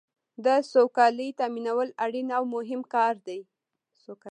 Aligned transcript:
د 0.45 0.47
سوکالۍ 0.71 1.29
تامینول 1.39 1.89
اړین 2.03 2.29
او 2.37 2.43
مهم 2.55 2.81
کار 2.93 3.15
دی. 3.27 3.39